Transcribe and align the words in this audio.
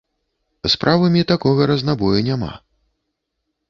З 0.67 0.71
правымі 0.85 1.21
такога 1.33 1.69
разнабою 1.75 2.19
няма. 2.33 2.53